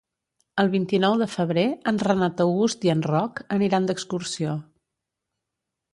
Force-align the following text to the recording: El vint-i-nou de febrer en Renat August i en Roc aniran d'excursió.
El 0.61 0.69
vint-i-nou 0.75 1.17
de 1.23 1.27
febrer 1.33 1.65
en 1.91 2.01
Renat 2.07 2.43
August 2.45 2.89
i 2.89 2.93
en 2.95 3.07
Roc 3.11 3.43
aniran 3.59 3.87
d'excursió. 3.91 4.57